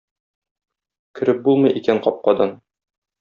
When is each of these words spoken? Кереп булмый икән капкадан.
Кереп 1.19 1.43
булмый 1.49 1.75
икән 1.83 2.01
капкадан. 2.09 2.57